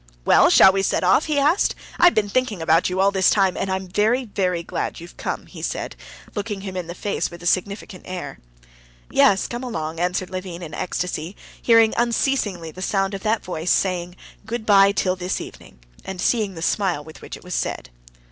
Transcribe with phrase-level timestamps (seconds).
[0.25, 1.75] "Well, shall we set off?" he asked.
[1.99, 5.45] "I've been thinking about you all this time, and I'm very, very glad you've come,"
[5.45, 5.95] he said,
[6.33, 8.39] looking him in the face with a significant air.
[9.11, 14.15] "Yes, come along," answered Levin in ecstasy, hearing unceasingly the sound of that voice saying,
[14.43, 17.91] "Good bye till this evening," and seeing the smile with which it was said.